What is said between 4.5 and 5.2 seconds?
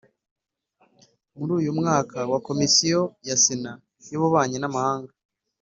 n Amahanga